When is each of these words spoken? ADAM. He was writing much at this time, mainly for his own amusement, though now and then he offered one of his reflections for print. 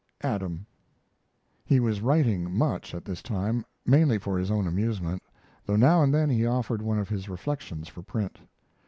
ADAM. 0.23 0.65
He 1.63 1.79
was 1.79 2.01
writing 2.01 2.51
much 2.51 2.95
at 2.95 3.05
this 3.05 3.21
time, 3.21 3.63
mainly 3.85 4.17
for 4.17 4.35
his 4.39 4.49
own 4.49 4.65
amusement, 4.65 5.21
though 5.67 5.75
now 5.75 6.01
and 6.01 6.11
then 6.11 6.27
he 6.27 6.43
offered 6.43 6.81
one 6.81 6.97
of 6.97 7.09
his 7.09 7.29
reflections 7.29 7.87
for 7.87 8.01
print. 8.01 8.39